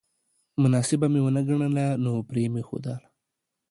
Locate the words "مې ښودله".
2.53-3.07